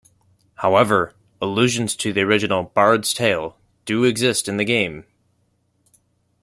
[0.55, 5.05] However, allusions to the original "Bard's Tale" do exist in the game.